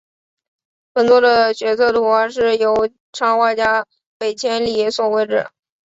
[0.93, 3.85] 本作的角色图画是由插画家
[4.17, 5.45] 北千里所绘制。